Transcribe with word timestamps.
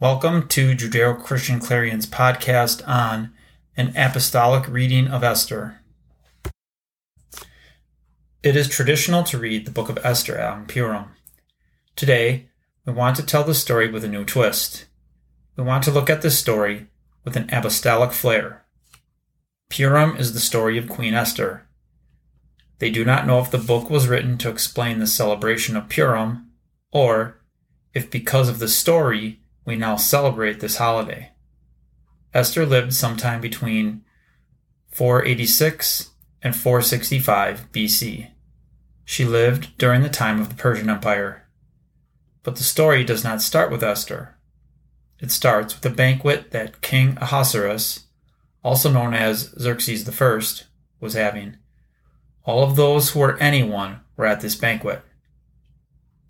Welcome 0.00 0.46
to 0.50 0.76
Judeo 0.76 1.20
Christian 1.20 1.58
Clarion's 1.58 2.06
podcast 2.06 2.86
on 2.86 3.32
an 3.76 3.92
apostolic 3.96 4.68
reading 4.68 5.08
of 5.08 5.24
Esther. 5.24 5.80
It 8.44 8.54
is 8.54 8.68
traditional 8.68 9.24
to 9.24 9.38
read 9.38 9.64
the 9.64 9.72
book 9.72 9.88
of 9.88 9.98
Esther 10.04 10.40
on 10.40 10.66
Purim. 10.66 11.06
Today, 11.96 12.46
we 12.86 12.92
want 12.92 13.16
to 13.16 13.26
tell 13.26 13.42
the 13.42 13.54
story 13.54 13.90
with 13.90 14.04
a 14.04 14.08
new 14.08 14.24
twist. 14.24 14.86
We 15.56 15.64
want 15.64 15.82
to 15.82 15.90
look 15.90 16.08
at 16.08 16.22
this 16.22 16.38
story 16.38 16.86
with 17.24 17.36
an 17.36 17.50
apostolic 17.52 18.12
flair. 18.12 18.66
Purim 19.68 20.16
is 20.16 20.32
the 20.32 20.38
story 20.38 20.78
of 20.78 20.88
Queen 20.88 21.14
Esther. 21.14 21.66
They 22.78 22.90
do 22.90 23.04
not 23.04 23.26
know 23.26 23.40
if 23.40 23.50
the 23.50 23.58
book 23.58 23.90
was 23.90 24.06
written 24.06 24.38
to 24.38 24.48
explain 24.48 25.00
the 25.00 25.08
celebration 25.08 25.76
of 25.76 25.88
Purim 25.88 26.52
or 26.92 27.40
if 27.94 28.08
because 28.12 28.48
of 28.48 28.60
the 28.60 28.68
story 28.68 29.40
we 29.68 29.76
now 29.76 29.96
celebrate 29.96 30.60
this 30.60 30.78
holiday. 30.78 31.30
Esther 32.32 32.64
lived 32.64 32.94
sometime 32.94 33.38
between 33.38 34.00
486 34.90 36.12
and 36.40 36.56
465 36.56 37.70
BC. 37.70 38.30
She 39.04 39.26
lived 39.26 39.76
during 39.76 40.02
the 40.02 40.08
time 40.08 40.40
of 40.40 40.48
the 40.48 40.54
Persian 40.54 40.88
Empire. 40.88 41.46
But 42.42 42.56
the 42.56 42.64
story 42.64 43.04
does 43.04 43.22
not 43.22 43.42
start 43.42 43.70
with 43.70 43.84
Esther. 43.84 44.38
It 45.18 45.30
starts 45.30 45.74
with 45.74 45.84
a 45.84 45.94
banquet 45.94 46.50
that 46.52 46.80
King 46.80 47.18
Ahasuerus, 47.20 48.06
also 48.64 48.90
known 48.90 49.12
as 49.12 49.52
Xerxes 49.60 50.08
I, 50.08 50.40
was 50.98 51.12
having. 51.12 51.58
All 52.44 52.64
of 52.64 52.76
those 52.76 53.10
who 53.10 53.20
were 53.20 53.36
anyone 53.36 54.00
were 54.16 54.24
at 54.24 54.40
this 54.40 54.54
banquet. 54.54 55.02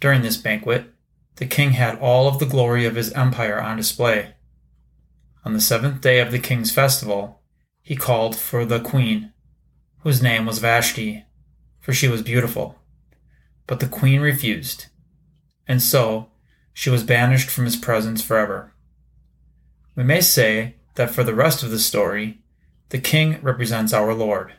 During 0.01 0.23
this 0.23 0.37
banquet, 0.37 0.93
the 1.39 1.47
king 1.47 1.71
had 1.71 1.99
all 2.01 2.27
of 2.27 2.41
the 2.41 2.47
glory 2.47 2.85
of 2.85 2.97
his 2.97 3.13
empire 3.13 3.61
on 3.61 3.77
display. 3.77 4.35
On 5.45 5.53
the 5.53 5.61
seventh 5.61 6.01
day 6.01 6.19
of 6.19 6.33
the 6.33 6.39
king's 6.39 6.73
festival, 6.73 7.41
he 7.81 7.95
called 7.95 8.37
for 8.37 8.65
the 8.65 8.81
queen, 8.81 9.33
whose 10.01 10.21
name 10.21 10.47
was 10.47 10.59
Vashti, 10.59 11.25
for 11.81 11.93
she 11.93 12.09
was 12.09 12.23
beautiful. 12.23 12.81
But 13.69 13.79
the 13.79 13.87
queen 13.87 14.21
refused, 14.21 14.87
and 15.69 15.81
so 15.81 16.31
she 16.73 16.91
was 16.91 17.05
banished 17.05 17.51
from 17.51 17.67
his 17.67 17.77
presence 17.77 18.21
forever. 18.21 18.73
We 19.95 20.03
may 20.03 20.21
say 20.21 20.75
that 20.97 21.11
for 21.11 21.23
the 21.23 21.35
rest 21.35 21.63
of 21.63 21.71
the 21.71 21.79
story, 21.79 22.41
the 22.89 22.99
king 22.99 23.39
represents 23.43 23.93
our 23.93 24.13
Lord, 24.13 24.55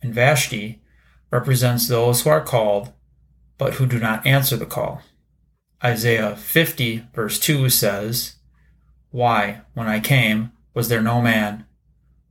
and 0.00 0.14
Vashti 0.14 0.82
represents 1.30 1.88
those 1.88 2.22
who 2.22 2.30
are 2.30 2.40
called, 2.40 2.92
but 3.58 3.74
who 3.74 3.84
do 3.84 3.98
not 3.98 4.26
answer 4.26 4.56
the 4.56 4.64
call. 4.64 5.02
Isaiah 5.84 6.36
50, 6.36 7.04
verse 7.14 7.38
2 7.38 7.68
says, 7.68 8.36
Why, 9.10 9.60
when 9.74 9.86
I 9.86 10.00
came, 10.00 10.52
was 10.72 10.88
there 10.88 11.02
no 11.02 11.20
man? 11.20 11.66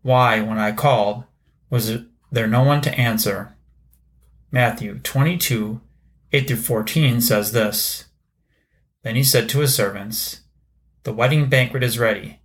Why, 0.01 0.41
when 0.41 0.57
I 0.57 0.71
called, 0.71 1.25
was 1.69 1.97
there 2.31 2.47
no 2.47 2.63
one 2.63 2.81
to 2.81 2.99
answer? 2.99 3.55
Matthew 4.51 4.99
22, 4.99 5.81
8 6.31 6.47
through 6.47 6.57
14 6.57 7.21
says 7.21 7.51
this 7.51 8.05
Then 9.03 9.15
he 9.15 9.23
said 9.23 9.47
to 9.49 9.59
his 9.59 9.75
servants, 9.75 10.41
The 11.03 11.13
wedding 11.13 11.47
banquet 11.47 11.83
is 11.83 11.99
ready, 11.99 12.39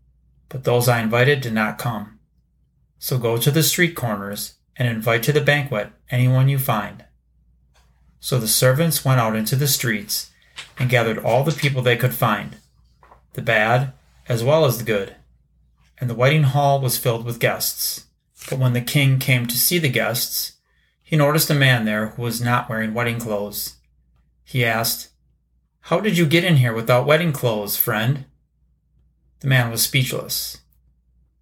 but 0.48 0.64
those 0.64 0.88
I 0.88 1.00
invited 1.00 1.40
did 1.40 1.54
not 1.54 1.78
come. 1.78 2.18
So 2.98 3.16
go 3.16 3.38
to 3.38 3.50
the 3.50 3.62
street 3.62 3.94
corners 3.94 4.54
and 4.76 4.86
invite 4.86 5.22
to 5.24 5.32
the 5.32 5.40
banquet 5.40 5.92
anyone 6.10 6.48
you 6.50 6.58
find. 6.58 7.04
So 8.18 8.38
the 8.38 8.48
servants 8.48 9.04
went 9.04 9.20
out 9.20 9.34
into 9.34 9.56
the 9.56 9.68
streets 9.68 10.29
and 10.78 10.90
gathered 10.90 11.18
all 11.18 11.44
the 11.44 11.52
people 11.52 11.82
they 11.82 11.96
could 11.96 12.14
find, 12.14 12.56
the 13.34 13.42
bad 13.42 13.92
as 14.28 14.44
well 14.44 14.64
as 14.64 14.78
the 14.78 14.84
good. 14.84 15.16
And 16.00 16.08
the 16.08 16.14
wedding 16.14 16.44
hall 16.44 16.80
was 16.80 16.96
filled 16.96 17.24
with 17.24 17.40
guests. 17.40 18.06
But 18.48 18.58
when 18.58 18.72
the 18.72 18.80
king 18.80 19.18
came 19.18 19.46
to 19.46 19.56
see 19.56 19.78
the 19.78 19.88
guests, 19.88 20.52
he 21.02 21.16
noticed 21.16 21.50
a 21.50 21.54
man 21.54 21.84
there 21.84 22.08
who 22.08 22.22
was 22.22 22.40
not 22.40 22.70
wearing 22.70 22.94
wedding 22.94 23.18
clothes. 23.18 23.76
He 24.44 24.64
asked, 24.64 25.08
How 25.82 26.00
did 26.00 26.16
you 26.16 26.26
get 26.26 26.44
in 26.44 26.56
here 26.56 26.72
without 26.72 27.06
wedding 27.06 27.32
clothes, 27.32 27.76
friend? 27.76 28.24
The 29.40 29.48
man 29.48 29.70
was 29.70 29.82
speechless. 29.82 30.58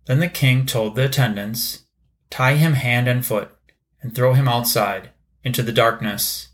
Then 0.07 0.21
the 0.21 0.29
king 0.29 0.65
told 0.65 0.97
the 0.97 1.05
attendants, 1.05 1.85
Tie 2.31 2.55
him 2.55 2.73
hand 2.73 3.09
and 3.09 3.25
foot, 3.25 3.51
and 4.01 4.15
throw 4.15 4.33
him 4.33 4.49
outside, 4.49 5.11
into 5.45 5.63
the 5.63 5.73
darkness, 5.73 6.48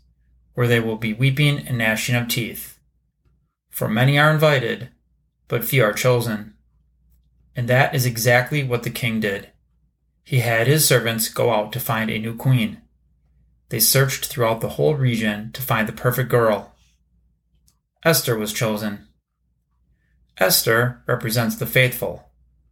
where 0.55 0.67
they 0.67 0.79
will 0.79 0.97
be 0.97 1.13
weeping 1.13 1.59
and 1.59 1.77
gnashing 1.77 2.15
of 2.15 2.27
teeth. 2.27 2.79
For 3.69 3.87
many 3.87 4.17
are 4.17 4.31
invited, 4.31 4.89
but 5.47 5.63
few 5.63 5.83
are 5.83 5.93
chosen. 5.93 6.55
And 7.55 7.67
that 7.67 7.93
is 7.93 8.05
exactly 8.05 8.63
what 8.63 8.83
the 8.83 8.89
king 8.89 9.19
did. 9.19 9.51
He 10.23 10.39
had 10.39 10.65
his 10.65 10.87
servants 10.87 11.29
go 11.29 11.51
out 11.53 11.71
to 11.73 11.79
find 11.79 12.09
a 12.09 12.17
new 12.17 12.35
queen. 12.35 12.81
They 13.69 13.79
searched 13.79 14.25
throughout 14.25 14.61
the 14.61 14.69
whole 14.69 14.95
region 14.95 15.51
to 15.53 15.61
find 15.61 15.87
the 15.87 15.93
perfect 15.93 16.29
girl. 16.29 16.73
Esther 18.03 18.37
was 18.37 18.53
chosen. 18.53 19.07
Esther 20.37 21.01
represents 21.07 21.55
the 21.55 21.65
faithful, 21.65 22.29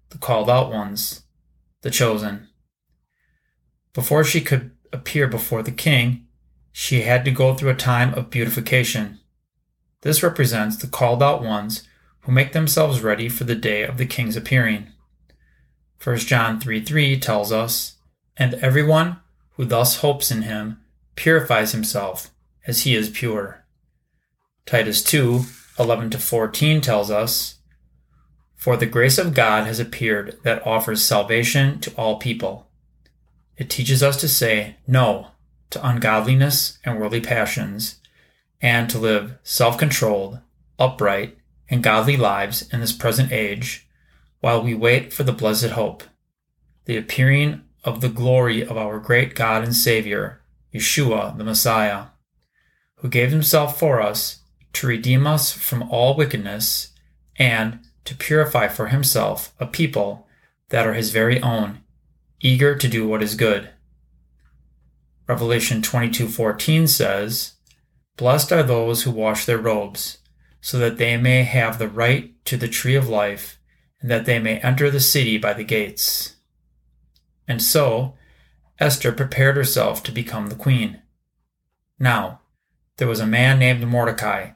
the 0.09 0.17
called 0.17 0.49
out 0.49 0.71
ones, 0.71 1.23
the 1.81 1.89
chosen. 1.89 2.49
Before 3.93 4.23
she 4.23 4.41
could 4.41 4.71
appear 4.91 5.27
before 5.27 5.63
the 5.63 5.71
king, 5.71 6.27
she 6.73 7.01
had 7.01 7.23
to 7.23 7.31
go 7.31 7.53
through 7.53 7.69
a 7.69 7.75
time 7.75 8.13
of 8.15 8.31
beautification. 8.31 9.19
This 10.01 10.23
represents 10.23 10.75
the 10.75 10.87
called 10.87 11.23
out 11.23 11.41
ones 11.41 11.87
who 12.21 12.31
make 12.31 12.51
themselves 12.51 13.01
ready 13.01 13.29
for 13.29 13.43
the 13.43 13.55
day 13.55 13.83
of 13.83 13.97
the 13.97 14.07
king's 14.07 14.35
appearing. 14.35 14.87
1 16.03 16.17
John 16.17 16.59
3 16.59 16.83
3 16.83 17.19
tells 17.19 17.51
us, 17.51 17.97
And 18.35 18.55
everyone 18.55 19.17
who 19.51 19.65
thus 19.65 19.97
hopes 19.97 20.31
in 20.31 20.41
him 20.41 20.81
purifies 21.15 21.71
himself 21.71 22.31
as 22.65 22.81
he 22.81 22.95
is 22.95 23.09
pure. 23.09 23.63
Titus 24.65 25.03
2 25.03 25.43
11 25.79 26.11
14 26.11 26.81
tells 26.81 27.11
us, 27.11 27.59
For 28.55 28.75
the 28.75 28.85
grace 28.87 29.19
of 29.19 29.35
God 29.35 29.67
has 29.67 29.79
appeared 29.79 30.39
that 30.43 30.65
offers 30.65 31.03
salvation 31.03 31.79
to 31.81 31.93
all 31.95 32.17
people. 32.17 32.67
It 33.57 33.69
teaches 33.69 34.01
us 34.01 34.19
to 34.21 34.27
say 34.27 34.77
no 34.87 35.32
to 35.73 35.87
ungodliness 35.87 36.79
and 36.83 36.99
worldly 36.99 37.21
passions, 37.21 37.99
and 38.61 38.89
to 38.89 38.97
live 38.97 39.37
self 39.43 39.77
controlled, 39.77 40.39
upright, 40.79 41.37
and 41.69 41.83
godly 41.83 42.15
lives 42.15 42.67
in 42.71 42.79
this 42.79 42.93
present 42.93 43.31
age, 43.31 43.87
while 44.39 44.63
we 44.63 44.73
wait 44.73 45.11
for 45.11 45.23
the 45.23 45.33
blessed 45.33 45.71
hope, 45.71 46.03
the 46.85 46.97
appearing 46.97 47.61
of 47.83 48.01
the 48.01 48.09
glory 48.09 48.61
of 48.61 48.77
our 48.77 48.99
great 48.99 49.35
God 49.35 49.63
and 49.63 49.75
Savior, 49.75 50.41
Yeshua 50.73 51.37
the 51.37 51.43
Messiah, 51.43 52.07
who 52.97 53.09
gave 53.09 53.31
himself 53.31 53.77
for 53.77 54.01
us 54.01 54.39
to 54.73 54.87
redeem 54.87 55.27
us 55.27 55.51
from 55.51 55.83
all 55.83 56.15
wickedness 56.15 56.91
and 57.35 57.79
to 58.05 58.15
purify 58.15 58.67
for 58.67 58.87
himself 58.87 59.53
a 59.59 59.67
people 59.67 60.27
that 60.69 60.87
are 60.87 60.93
his 60.93 61.11
very 61.11 61.41
own, 61.41 61.79
eager 62.41 62.75
to 62.75 62.87
do 62.87 63.07
what 63.07 63.23
is 63.23 63.35
good. 63.35 63.69
Revelation 65.27 65.81
22:14 65.81 66.87
says, 66.87 67.53
"Blessed 68.17 68.51
are 68.51 68.63
those 68.63 69.03
who 69.03 69.11
wash 69.11 69.45
their 69.45 69.57
robes, 69.57 70.17
so 70.59 70.77
that 70.77 70.97
they 70.97 71.17
may 71.17 71.43
have 71.43 71.79
the 71.79 71.87
right 71.87 72.33
to 72.45 72.57
the 72.57 72.67
tree 72.67 72.95
of 72.95 73.07
life, 73.07 73.57
and 74.01 74.11
that 74.11 74.25
they 74.25 74.39
may 74.39 74.59
enter 74.59 74.91
the 74.91 74.99
city 74.99 75.37
by 75.37 75.53
the 75.53 75.63
gates." 75.63 76.35
And 77.47 77.61
so, 77.61 78.15
Esther 78.79 79.11
prepared 79.11 79.55
herself 79.55 80.03
to 80.03 80.11
become 80.11 80.47
the 80.47 80.55
queen. 80.55 81.01
Now, 81.99 82.41
there 82.97 83.07
was 83.07 83.19
a 83.19 83.25
man 83.25 83.59
named 83.59 83.87
Mordecai, 83.87 84.51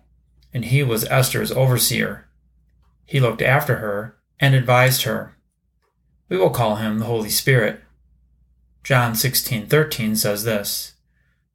and 0.54 0.66
he 0.66 0.84
was 0.84 1.06
Esther's 1.06 1.52
overseer. 1.52 2.28
He 3.06 3.20
looked 3.22 3.42
after 3.42 3.78
her 3.78 4.18
and 4.40 4.54
advised 4.54 5.04
her. 5.04 5.38
We 6.28 6.38
will 6.38 6.50
call 6.50 6.76
him 6.76 7.00
the 7.00 7.06
Holy 7.06 7.30
Spirit. 7.30 7.82
John 8.88 9.16
16:13 9.16 10.16
says 10.16 10.46
this, 10.46 10.94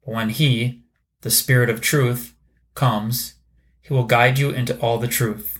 "But 0.05 0.13
when 0.13 0.29
he, 0.29 0.83
the 1.21 1.31
Spirit 1.31 1.67
of 1.67 1.81
truth, 1.81 2.35
comes, 2.75 3.33
he 3.81 3.91
will 3.91 4.03
guide 4.03 4.37
you 4.37 4.51
into 4.51 4.77
all 4.77 4.99
the 4.99 5.07
truth, 5.07 5.57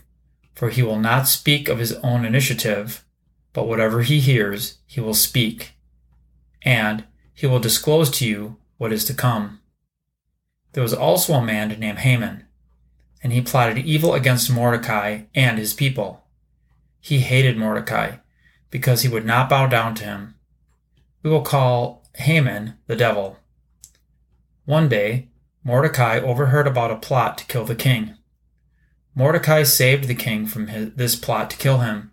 for 0.54 0.70
he 0.70 0.84
will 0.84 1.00
not 1.00 1.28
speak 1.28 1.68
of 1.68 1.80
his 1.80 1.94
own 1.94 2.26
initiative, 2.26 3.04
but 3.54 3.68
whatever 3.68 4.04
he 4.04 4.20
hears, 4.20 4.78
he 4.86 5.02
will 5.02 5.16
speak, 5.16 5.72
and 6.62 7.06
he 7.34 7.48
will 7.48 7.58
disclose 7.58 8.12
to 8.12 8.28
you 8.28 8.60
what 8.78 8.94
is 8.94 9.04
to 9.06 9.16
come." 9.16 9.60
There 10.74 10.84
was 10.84 10.94
also 10.94 11.34
a 11.34 11.44
man 11.44 11.70
named 11.80 11.98
Haman, 11.98 12.46
and 13.24 13.34
he 13.34 13.42
plotted 13.42 13.80
evil 13.80 14.14
against 14.14 14.52
Mordecai 14.52 15.24
and 15.34 15.58
his 15.58 15.74
people. 15.74 16.24
He 17.02 17.22
hated 17.22 17.58
Mordecai 17.58 18.18
because 18.70 19.02
he 19.02 19.10
would 19.10 19.26
not 19.26 19.50
bow 19.50 19.66
down 19.66 19.96
to 19.96 20.04
him 20.04 20.36
we 21.24 21.30
will 21.30 21.42
call 21.42 22.04
Haman 22.16 22.76
the 22.88 22.96
devil. 22.96 23.40
One 24.66 24.90
day, 24.90 25.30
Mordecai 25.64 26.20
overheard 26.20 26.68
about 26.68 26.92
a 26.92 26.98
plot 26.98 27.38
to 27.40 27.46
kill 27.46 27.64
the 27.64 27.76
king. 27.76 28.18
Mordecai 29.16 29.64
saved 29.64 30.08
the 30.08 30.16
king 30.16 30.46
from 30.46 30.68
his, 30.68 30.94
this 30.94 31.16
plot 31.16 31.50
to 31.52 31.58
kill 31.58 31.80
him, 31.80 32.12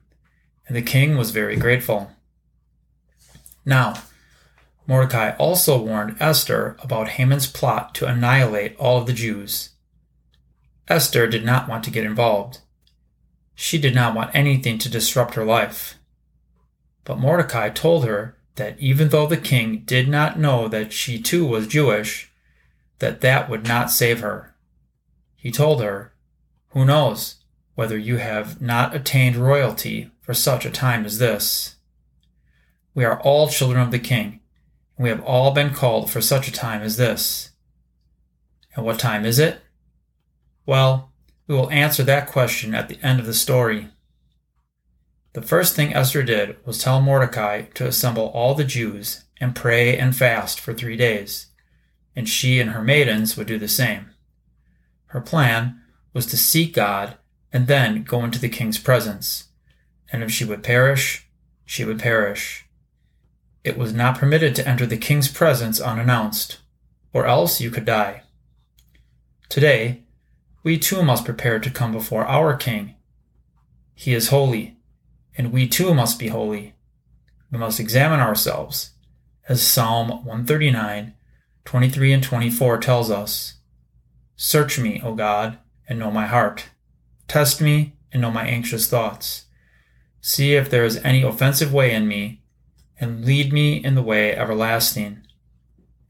and 0.69 0.77
the 0.77 0.83
king 0.83 1.17
was 1.17 1.33
very 1.33 1.57
grateful. 1.57 2.13
Now, 3.65 3.95
Mordecai 4.87 5.35
also 5.37 5.81
warned 5.81 6.17
Esther 6.21 6.77
about 6.83 7.11
Haman's 7.11 7.47
plot 7.47 7.95
to 7.97 8.07
annihilate 8.07 8.77
all 8.77 8.99
of 8.99 9.07
the 9.07 9.13
Jews. 9.13 9.71
Esther 10.89 11.27
did 11.27 11.45
not 11.45 11.69
want 11.69 11.85
to 11.85 11.91
get 11.91 12.05
involved. 12.05 12.59
She 13.55 13.79
did 13.79 13.95
not 13.95 14.15
want 14.15 14.35
anything 14.35 14.79
to 14.79 14.89
disrupt 14.89 15.35
her 15.35 15.45
life. 15.45 15.97
But 17.05 17.19
Mordecai 17.19 17.69
told 17.71 18.05
her 18.05 18.37
that 18.57 18.79
even 18.79 19.09
though 19.09 19.27
the 19.27 19.37
king 19.37 19.81
did 19.85 20.09
not 20.09 20.39
know 20.39 20.69
that 20.69 20.93
she 20.93 21.21
too 21.21 21.47
was 21.47 21.67
Jewish, 21.67 22.31
that 22.99 23.21
that 23.21 23.49
would 23.49 23.67
not 23.67 23.91
save 23.91 24.21
her. 24.21 24.55
He 25.35 25.51
told 25.51 25.83
her, 25.83 26.13
Who 26.71 26.85
knows 26.85 27.37
whether 27.75 27.97
you 27.97 28.19
have 28.19 28.61
not 28.61 28.95
attained 28.95 29.37
royalty 29.37 30.11
for 30.21 30.35
such 30.35 30.65
a 30.67 30.71
time 30.71 31.05
as 31.05 31.19
this? 31.19 31.77
We 32.95 33.05
are 33.05 33.21
all 33.21 33.49
children 33.49 33.81
of 33.81 33.91
the 33.91 33.99
king, 33.99 34.41
and 34.97 35.05
we 35.05 35.09
have 35.09 35.25
all 35.25 35.53
been 35.53 35.73
called 35.73 36.11
for 36.11 36.21
such 36.21 36.49
a 36.49 36.53
time 36.53 36.83
as 36.83 36.97
this. 36.97 37.51
And 38.77 38.85
what 38.85 38.99
time 38.99 39.25
is 39.25 39.39
it? 39.39 39.61
Well, 40.67 41.11
we 41.47 41.55
will 41.55 41.71
answer 41.71 42.03
that 42.03 42.29
question 42.29 42.75
at 42.75 42.89
the 42.89 42.99
end 43.03 43.19
of 43.19 43.27
the 43.27 43.35
story. 43.35 43.89
The 45.33 45.43
first 45.43 45.77
thing 45.77 45.95
Esther 45.95 46.25
did 46.25 46.57
was 46.67 46.83
tell 46.83 47.01
Mordecai 47.01 47.63
to 47.75 47.87
assemble 47.87 48.27
all 48.29 48.55
the 48.55 48.65
Jews 48.65 49.25
and 49.41 49.55
pray 49.55 49.97
and 49.97 50.15
fast 50.15 50.59
for 50.59 50.75
three 50.75 50.97
days, 50.97 51.47
and 52.17 52.29
she 52.29 52.59
and 52.59 52.71
her 52.71 52.83
maidens 52.83 53.37
would 53.37 53.47
do 53.47 53.59
the 53.59 53.69
same. 53.69 54.11
Her 55.07 55.21
plan 55.21 55.81
was 56.13 56.27
to 56.27 56.37
seek 56.37 56.75
God 56.75 57.17
and 57.53 57.69
then 57.69 58.03
go 58.03 58.25
into 58.25 58.41
the 58.41 58.49
king's 58.49 58.79
presence, 58.79 59.49
and 60.13 60.25
if 60.25 60.33
she 60.33 60.45
would 60.45 60.65
perish, 60.65 61.29
she 61.65 61.85
would 61.85 62.01
perish. 62.01 62.67
It 63.63 63.79
was 63.79 63.93
not 63.93 64.19
permitted 64.19 64.57
to 64.57 64.69
enter 64.69 64.87
the 64.87 64.97
king's 64.97 65.29
presence 65.29 65.81
unannounced, 65.81 66.59
or 67.13 67.27
else 67.27 67.61
you 67.61 67.71
could 67.71 67.85
die. 67.85 68.23
Today, 69.49 70.03
we 70.65 70.77
too 70.77 71.03
must 71.05 71.25
prepare 71.25 71.61
to 71.61 71.71
come 71.71 71.93
before 71.93 72.25
our 72.27 72.57
king. 72.57 72.97
He 73.95 74.13
is 74.13 74.29
holy 74.29 74.77
and 75.37 75.53
we 75.53 75.69
too 75.69 75.95
must 75.95 76.19
be 76.19 76.29
holy. 76.29 76.75
We 77.51 77.59
must 77.59 77.81
examine 77.81 78.21
ourselves, 78.21 78.91
as 79.49 79.63
Psalm 79.63 80.09
139, 80.09 81.15
23 81.65 82.13
and 82.13 82.23
24 82.23 82.79
tells 82.79 83.11
us. 83.11 83.55
Search 84.37 84.79
me, 84.79 85.01
O 85.05 85.15
God, 85.15 85.59
and 85.89 85.99
know 85.99 86.11
my 86.11 86.27
heart. 86.27 86.71
Test 87.29 87.61
me 87.61 87.97
and 88.13 88.23
know 88.23 88.31
my 88.31 88.47
anxious 88.47 88.89
thoughts. 88.89 89.47
See 90.21 90.55
if 90.55 90.71
there 90.71 90.85
is 90.85 90.99
any 90.99 91.23
offensive 91.23 91.73
way 91.73 91.93
in 91.93 92.07
me, 92.07 92.43
and 92.99 93.25
lead 93.25 93.53
me 93.53 93.83
in 93.83 93.95
the 93.95 94.03
way 94.03 94.35
everlasting. 94.37 95.23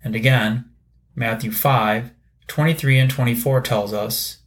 And 0.03 0.15
again, 0.17 0.71
Matthew 1.15 1.53
5, 1.53 2.11
23 2.47 2.99
and 2.99 3.11
24 3.11 3.61
tells 3.61 3.93
us, 3.93 4.39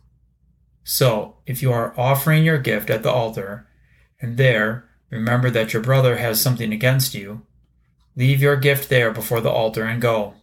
So, 0.84 1.38
if 1.46 1.62
you 1.62 1.72
are 1.72 1.94
offering 1.98 2.44
your 2.44 2.58
gift 2.58 2.90
at 2.90 3.04
the 3.04 3.12
altar, 3.12 3.68
and 4.24 4.38
there 4.38 4.86
remember 5.10 5.52
that 5.52 5.74
your 5.74 5.82
brother 5.82 6.16
has 6.16 6.42
something 6.42 6.72
against 6.72 7.14
you, 7.14 7.46
leave 8.16 8.42
your 8.42 8.56
gift 8.56 8.90
there 8.90 9.12
before 9.12 9.42
the 9.42 9.52
altar 9.52 9.84
and 9.84 10.02
go. 10.02 10.34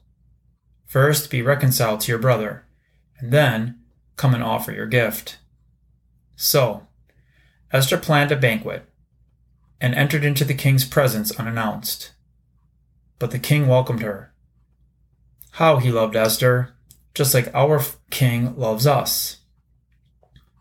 First 0.86 1.30
be 1.30 1.40
reconciled 1.40 2.00
to 2.02 2.12
your 2.12 2.18
brother, 2.18 2.66
and 3.18 3.32
then 3.32 3.80
come 4.16 4.34
and 4.34 4.44
offer 4.44 4.70
your 4.70 4.86
gift. 4.86 5.38
So, 6.36 6.86
Esther 7.72 7.96
planned 7.96 8.30
a 8.30 8.36
banquet 8.36 8.84
and 9.80 9.94
entered 9.94 10.24
into 10.24 10.44
the 10.44 10.54
king's 10.54 10.84
presence 10.84 11.32
unannounced. 11.38 12.12
But 13.18 13.30
the 13.30 13.38
king 13.38 13.66
welcomed 13.66 14.02
her. 14.02 14.32
How 15.52 15.78
he 15.78 15.90
loved 15.90 16.16
Esther, 16.16 16.74
just 17.14 17.32
like 17.32 17.52
our 17.54 17.82
king 18.10 18.56
loves 18.58 18.86
us. 18.86 19.38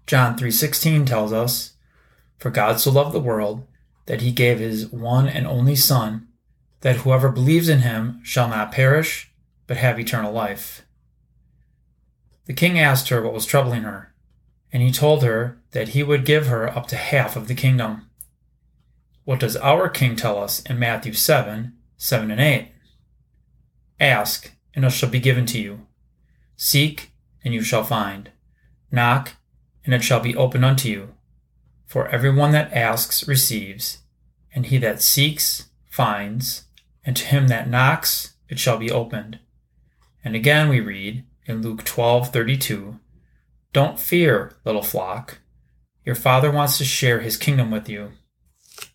John 0.08 0.38
3:16 0.38 1.06
tells 1.06 1.34
us, 1.34 1.74
for 2.40 2.50
God 2.50 2.80
so 2.80 2.92
loved 2.92 3.14
the 3.14 3.20
world 3.20 3.68
that 4.06 4.22
he 4.22 4.32
gave 4.32 4.60
his 4.60 4.88
one 4.88 5.28
and 5.28 5.46
only 5.46 5.76
Son, 5.76 6.28
that 6.82 6.98
whoever 6.98 7.30
believes 7.30 7.70
in 7.70 7.82
him 7.82 8.22
shall 8.24 8.48
not 8.48 8.72
perish, 8.72 9.32
but 9.68 9.78
have 9.78 10.00
eternal 10.00 10.32
life. 10.32 10.84
The 12.46 12.54
king 12.54 12.80
asked 12.80 13.10
her 13.10 13.22
what 13.22 13.34
was 13.34 13.46
troubling 13.46 13.84
her, 13.84 14.14
and 14.74 14.82
he 14.82 14.92
told 14.92 15.22
her 15.22 15.62
that 15.72 15.90
he 15.90 16.02
would 16.02 16.26
give 16.26 16.48
her 16.48 16.76
up 16.76 16.88
to 16.88 16.96
half 16.96 17.36
of 17.36 17.48
the 17.48 17.54
kingdom. 17.54 18.10
What 19.26 19.40
does 19.40 19.56
our 19.58 19.90
king 19.90 20.16
tell 20.16 20.42
us 20.42 20.62
in 20.62 20.80
Matthew 20.80 21.14
7 21.14 21.74
7 21.98 22.32
and 22.32 22.42
8? 22.42 22.72
Ask, 24.00 24.52
and 24.74 24.86
it 24.86 24.90
shall 24.90 25.10
be 25.10 25.20
given 25.20 25.46
to 25.48 25.60
you. 25.60 25.86
Seek, 26.56 27.12
and 27.44 27.54
you 27.54 27.62
shall 27.62 27.84
find. 27.84 28.32
Knock, 28.92 29.34
and 29.86 29.94
it 29.94 30.04
shall 30.04 30.20
be 30.20 30.36
opened 30.36 30.66
unto 30.66 30.90
you. 30.90 31.14
For 31.90 32.08
everyone 32.10 32.52
that 32.52 32.72
asks 32.72 33.28
receives, 33.28 34.04
and 34.54 34.68
he 34.68 34.78
that 34.78 35.02
seeks 35.02 35.72
finds, 35.90 36.66
and 37.04 37.18
to 37.18 37.26
him 37.26 37.48
that 37.48 37.68
knocks 37.68 38.36
it 38.48 38.60
shall 38.60 38.78
be 38.78 38.92
opened. 38.92 39.40
And 40.24 40.36
again 40.36 40.70
we 40.70 40.82
read 40.82 41.26
in 41.48 41.64
Luke 41.64 41.84
12:32, 41.84 43.00
Don't 43.74 44.00
fear, 44.00 44.56
little 44.64 44.84
flock. 44.84 45.40
Your 46.06 46.14
father 46.14 46.52
wants 46.52 46.78
to 46.78 46.86
share 46.86 47.22
his 47.22 47.38
kingdom 47.38 47.72
with 47.72 47.90
you. 47.90 48.12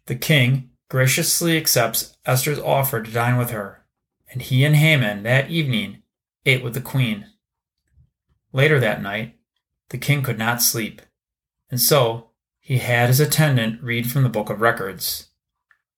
The 0.06 0.14
king 0.14 0.70
graciously 0.88 1.56
accepts 1.56 2.17
Esther's 2.25 2.61
offer 2.61 3.02
to 3.02 3.11
dine 3.11 3.37
with 3.37 3.50
her, 3.50 3.85
and 4.31 4.41
he 4.41 4.64
and 4.64 4.76
Haman 4.76 5.25
that 5.25 5.50
evening 5.50 6.05
ate 6.46 6.62
with 6.62 6.75
the 6.75 6.81
queen. 6.81 7.26
Later 8.52 8.79
that 8.79 9.02
night, 9.02 9.37
the 9.88 9.99
king 9.99 10.23
could 10.23 10.38
not 10.38 10.62
sleep, 10.62 11.02
and 11.69 11.81
so 11.81 12.31
he 12.67 12.79
had 12.79 13.11
his 13.11 13.21
attendant 13.21 13.83
read 13.83 14.11
from 14.11 14.23
the 14.23 14.29
book 14.31 14.49
of 14.49 14.63
records. 14.63 15.29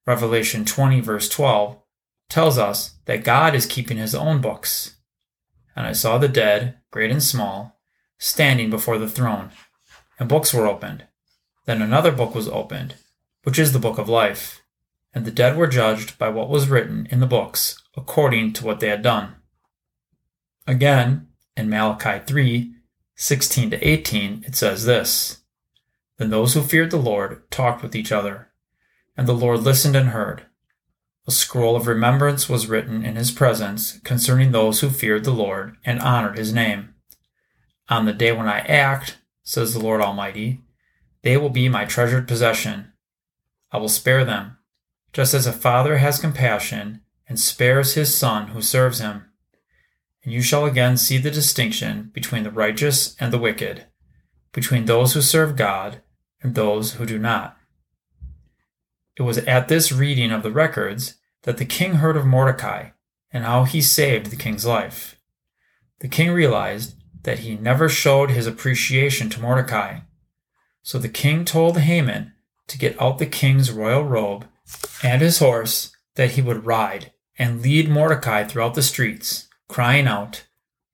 Revelation 0.04 0.64
20, 0.64 0.98
verse 0.98 1.28
12, 1.28 1.78
tells 2.28 2.58
us 2.58 2.96
that 3.04 3.22
God 3.22 3.54
is 3.54 3.66
keeping 3.66 3.98
his 3.98 4.16
own 4.16 4.40
books. 4.40 4.96
And 5.76 5.86
I 5.86 5.92
saw 5.92 6.18
the 6.18 6.26
dead, 6.26 6.78
great 6.90 7.12
and 7.12 7.22
small, 7.22 7.78
standing 8.18 8.68
before 8.68 8.98
the 8.98 9.08
throne, 9.08 9.50
and 10.18 10.28
books 10.28 10.52
were 10.52 10.66
opened. 10.66 11.04
Then 11.66 11.80
another 11.80 12.10
book 12.10 12.34
was 12.34 12.48
opened, 12.48 12.96
which 13.44 13.60
is 13.60 13.72
the 13.72 13.78
book 13.78 13.96
of 13.96 14.08
life. 14.08 14.60
And 15.14 15.24
the 15.24 15.30
dead 15.30 15.56
were 15.56 15.68
judged 15.68 16.18
by 16.18 16.30
what 16.30 16.48
was 16.48 16.68
written 16.68 17.06
in 17.12 17.20
the 17.20 17.26
books, 17.26 17.80
according 17.96 18.54
to 18.54 18.64
what 18.64 18.80
they 18.80 18.88
had 18.88 19.02
done. 19.02 19.36
Again, 20.66 21.28
in 21.56 21.70
Malachi 21.70 22.24
3 22.26 22.72
16 23.14 23.70
to 23.70 23.88
18, 23.88 24.44
it 24.48 24.56
says 24.56 24.84
this 24.84 25.44
then 26.18 26.30
those 26.30 26.54
who 26.54 26.62
feared 26.62 26.90
the 26.90 26.96
Lord 26.96 27.50
talked 27.50 27.82
with 27.82 27.94
each 27.94 28.10
other, 28.10 28.48
and 29.16 29.26
the 29.26 29.34
Lord 29.34 29.60
listened 29.60 29.96
and 29.96 30.10
heard. 30.10 30.46
A 31.26 31.30
scroll 31.30 31.74
of 31.74 31.86
remembrance 31.86 32.48
was 32.48 32.68
written 32.68 33.04
in 33.04 33.16
his 33.16 33.30
presence 33.30 33.98
concerning 34.00 34.52
those 34.52 34.80
who 34.80 34.88
feared 34.88 35.24
the 35.24 35.32
Lord 35.32 35.76
and 35.84 36.00
honored 36.00 36.38
his 36.38 36.52
name. 36.52 36.94
On 37.88 38.04
the 38.04 38.12
day 38.12 38.32
when 38.32 38.48
I 38.48 38.60
act, 38.60 39.18
says 39.42 39.74
the 39.74 39.80
Lord 39.80 40.00
Almighty, 40.00 40.62
they 41.22 41.36
will 41.36 41.50
be 41.50 41.68
my 41.68 41.84
treasured 41.84 42.28
possession. 42.28 42.92
I 43.72 43.78
will 43.78 43.88
spare 43.88 44.24
them, 44.24 44.58
just 45.12 45.34
as 45.34 45.46
a 45.46 45.52
father 45.52 45.98
has 45.98 46.20
compassion 46.20 47.02
and 47.28 47.40
spares 47.40 47.94
his 47.94 48.16
son 48.16 48.48
who 48.48 48.62
serves 48.62 49.00
him. 49.00 49.24
And 50.22 50.32
you 50.32 50.42
shall 50.42 50.64
again 50.64 50.96
see 50.96 51.18
the 51.18 51.30
distinction 51.30 52.10
between 52.12 52.44
the 52.44 52.50
righteous 52.50 53.16
and 53.18 53.32
the 53.32 53.38
wicked, 53.38 53.86
between 54.52 54.84
those 54.84 55.14
who 55.14 55.22
serve 55.22 55.56
God 55.56 56.02
and 56.42 56.54
those 56.54 56.94
who 56.94 57.06
do 57.06 57.18
not. 57.18 57.56
It 59.16 59.22
was 59.22 59.38
at 59.38 59.68
this 59.68 59.92
reading 59.92 60.30
of 60.30 60.42
the 60.42 60.50
records 60.50 61.14
that 61.42 61.56
the 61.56 61.64
king 61.64 61.94
heard 61.94 62.16
of 62.16 62.26
Mordecai 62.26 62.90
and 63.32 63.44
how 63.44 63.64
he 63.64 63.80
saved 63.80 64.26
the 64.26 64.36
king's 64.36 64.66
life. 64.66 65.16
The 66.00 66.08
king 66.08 66.30
realized 66.30 66.96
that 67.22 67.40
he 67.40 67.56
never 67.56 67.88
showed 67.88 68.30
his 68.30 68.46
appreciation 68.46 69.30
to 69.30 69.40
Mordecai. 69.40 70.00
So 70.82 70.98
the 70.98 71.08
king 71.08 71.44
told 71.44 71.78
Haman 71.78 72.32
to 72.68 72.78
get 72.78 73.00
out 73.00 73.18
the 73.18 73.26
king's 73.26 73.72
royal 73.72 74.04
robe 74.04 74.46
and 75.02 75.22
his 75.22 75.38
horse 75.38 75.96
that 76.14 76.32
he 76.32 76.42
would 76.42 76.66
ride 76.66 77.12
and 77.38 77.62
lead 77.62 77.88
Mordecai 77.88 78.44
throughout 78.44 78.74
the 78.74 78.82
streets, 78.82 79.48
crying 79.68 80.06
out, 80.06 80.46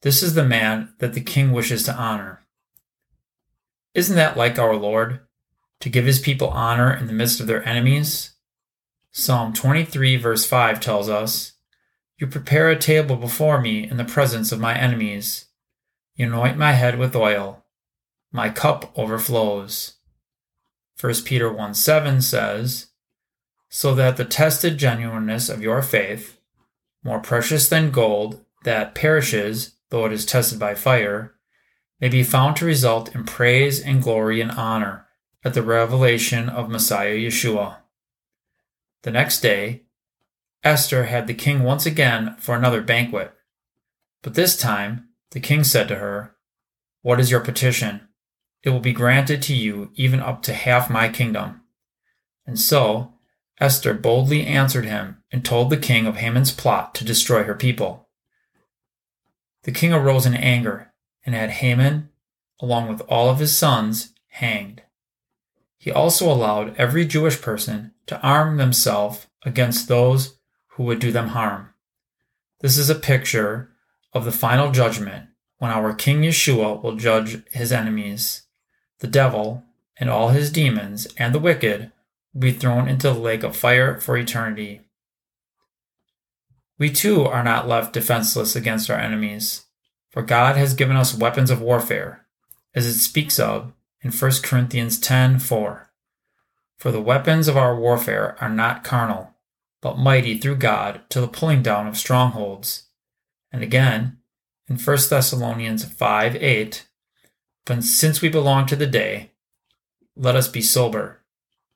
This 0.03 0.23
is 0.23 0.35
the 0.35 0.45
man 0.45 0.95
that 0.99 1.15
the 1.15 1.21
king 1.21 1.53
wishes 1.53 1.85
to 1.85 1.95
honor. 1.95 2.45
Isn't 3.95 4.17
that 4.17 4.37
like 4.37 4.59
our 4.59 4.75
Lord? 4.77 5.21
To 5.83 5.91
give 5.91 6.07
his 6.07 6.21
people 6.21 6.49
honor 6.49 6.95
in 6.95 7.09
the 7.09 7.13
midst 7.13 7.41
of 7.41 7.49
their 7.49 7.67
enemies? 7.69 8.31
Psalm 9.11 9.53
23, 9.53 10.17
verse 10.17 10.47
5 10.47 10.79
tells 10.79 11.09
us, 11.09 11.55
You 12.17 12.29
prepare 12.29 12.71
a 12.71 12.79
table 12.79 13.17
before 13.17 13.61
me 13.61 13.91
in 13.91 13.97
the 13.97 14.05
presence 14.05 14.53
of 14.53 14.61
my 14.61 14.79
enemies. 14.79 15.47
You 16.15 16.27
anoint 16.27 16.57
my 16.57 16.73
head 16.73 16.99
with 16.99 17.17
oil. 17.17 17.65
my 18.31 18.49
cup 18.49 18.97
overflows. 18.97 19.95
1 21.01 21.15
Peter 21.25 21.53
1 21.53 21.75
7 21.75 22.23
says, 22.23 22.87
So 23.69 23.93
that 23.97 24.17
the 24.17 24.25
tested 24.25 24.79
genuineness 24.79 25.49
of 25.49 25.63
your 25.63 25.83
faith, 25.83 26.39
more 27.03 27.19
precious 27.19 27.69
than 27.69 27.91
gold 27.91 28.45
that 28.63 28.95
perishes 28.95 29.73
though 29.91 30.07
it 30.07 30.13
is 30.13 30.25
tested 30.25 30.61
by 30.61 30.77
fire, 30.77 31.35
may 32.01 32.09
be 32.09 32.23
found 32.23 32.57
to 32.57 32.65
result 32.65 33.15
in 33.17 33.25
praise 33.25 33.81
and 33.81 34.01
glory 34.01 34.41
and 34.41 34.53
honor 34.53 35.07
at 35.45 35.55
the 35.55 35.63
revelation 35.63 36.49
of 36.49 36.71
Messiah 36.71 37.17
Yeshua. 37.17 37.79
The 39.03 39.11
next 39.11 39.41
day, 39.41 39.83
Esther 40.63 41.05
had 41.05 41.27
the 41.27 41.35
king 41.35 41.63
once 41.63 41.87
again 41.87 42.37
for 42.39 42.55
another 42.55 42.81
banquet. 42.81 43.33
But 44.23 44.35
this 44.35 44.57
time, 44.57 45.09
the 45.33 45.41
king 45.41 45.65
said 45.65 45.89
to 45.89 45.97
her, 45.97 46.37
What 47.03 47.19
is 47.19 47.31
your 47.31 47.41
petition? 47.41 48.09
It 48.63 48.71
will 48.71 48.81
be 48.81 48.93
granted 48.93 49.43
to 49.43 49.55
you 49.55 49.91
even 49.95 50.21
up 50.21 50.43
to 50.45 50.55
half 50.55 50.89
my 50.89 51.09
kingdom. 51.09 51.63
And 52.47 52.59
so, 52.59 53.15
Esther 53.61 53.95
boldly 53.95 54.47
answered 54.47 54.85
him 54.85 55.23
and 55.33 55.45
told 55.45 55.71
the 55.71 55.77
king 55.77 56.07
of 56.07 56.17
Haman's 56.17 56.53
plot 56.53 56.95
to 56.95 57.05
destroy 57.05 57.43
her 57.43 57.55
people. 57.55 58.09
The 59.65 59.73
king 59.73 59.93
arose 59.93 60.27
in 60.27 60.35
anger 60.35 60.93
and 61.25 61.35
had 61.35 61.51
Haman, 61.51 62.11
along 62.61 62.89
with 62.89 63.01
all 63.03 63.29
of 63.29 63.39
his 63.39 63.57
sons, 63.57 64.13
hanged. 64.29 64.83
He 65.83 65.91
also 65.91 66.31
allowed 66.31 66.77
every 66.77 67.05
Jewish 67.05 67.43
person 67.43 67.91
to 68.07 68.21
arm 68.21 68.57
themselves 68.57 69.27
against 69.45 69.89
those 69.89 70.39
who 70.69 70.85
would 70.85 71.01
do 71.01 71.11
them 71.11 71.31
harm. 71.31 71.71
This 72.61 72.79
is 72.79 72.89
a 72.89 72.95
picture 72.95 73.73
of 74.13 74.25
the 74.25 74.31
final 74.31 74.71
judgment 74.71 75.31
when 75.59 75.73
our 75.73 75.93
King 75.93 76.23
Yeshua 76.23 76.81
will 76.81 76.95
judge 76.95 77.43
his 77.51 77.73
enemies. 77.73 78.43
The 79.01 79.09
devil 79.09 79.65
and 79.97 80.09
all 80.09 80.29
his 80.29 80.53
demons 80.53 81.09
and 81.19 81.35
the 81.35 81.41
wicked 81.41 81.91
will 82.33 82.41
be 82.41 82.53
thrown 82.53 82.87
into 82.87 83.09
the 83.09 83.19
lake 83.19 83.43
of 83.43 83.57
fire 83.57 83.99
for 83.99 84.17
eternity. 84.17 84.83
We 86.79 86.91
too 86.91 87.25
are 87.25 87.43
not 87.43 87.67
left 87.67 87.93
defenseless 87.93 88.55
against 88.55 88.89
our 88.89 89.01
enemies, 89.01 89.65
for 90.11 90.23
God 90.23 90.57
has 90.57 90.75
given 90.75 90.95
us 90.95 91.13
weapons 91.13 91.51
of 91.51 91.61
warfare, 91.61 92.25
as 92.73 92.87
it 92.87 93.01
speaks 93.01 93.41
of 93.41 93.73
in 94.03 94.11
1 94.11 94.43
Corinthians 94.43 94.99
10:4. 94.99 95.91
For 96.79 96.91
the 96.91 97.01
weapons 97.01 97.49
of 97.49 97.57
our 97.57 97.77
warfare 97.77 98.37
are 98.41 98.49
not 98.49 98.85
carnal, 98.85 99.35
but 99.81 99.99
mighty 99.99 100.37
through 100.39 100.57
God 100.57 101.03
to 101.11 101.21
the 101.21 101.29
pulling 101.29 101.63
down 101.63 101.87
of 101.87 101.97
strongholds. 101.97 102.89
And 103.53 103.63
again, 103.63 104.19
in 104.69 104.79
1 104.79 105.09
Thessalonians 105.09 105.85
5 105.85 106.37
8, 106.37 106.89
but 107.65 107.85
since 107.85 108.21
we 108.21 108.29
belong 108.29 108.67
to 108.67 108.77
the 108.77 108.87
day, 108.87 109.33
let 110.17 110.35
us 110.35 110.49
be 110.49 110.63
sober, 110.63 111.23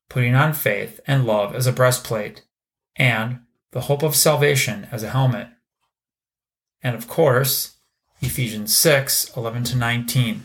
putting 0.08 0.34
on 0.34 0.52
faith 0.52 1.00
and 1.06 1.24
love 1.24 1.54
as 1.54 1.66
a 1.66 1.72
breastplate, 1.72 2.42
and 2.96 3.40
the 3.70 3.82
hope 3.82 4.02
of 4.02 4.16
salvation 4.16 4.88
as 4.90 5.02
a 5.02 5.10
helmet. 5.10 5.48
And 6.82 6.96
of 6.96 7.08
course, 7.08 7.76
Ephesians 8.20 8.76
6 8.76 9.36
11 9.36 9.78
19. 9.78 10.44